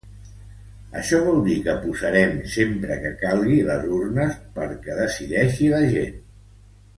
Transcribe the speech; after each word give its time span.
Això 1.01 1.17
vol 1.25 1.41
dir 1.47 1.57
que 1.67 1.75
posarem 1.83 2.33
sempre 2.53 2.97
que 3.03 3.11
calgui 3.25 3.59
les 3.67 3.85
urnes 3.99 4.41
perquè 4.57 4.97
decideixi 5.03 5.71
la 5.77 5.85
gent. 5.97 6.19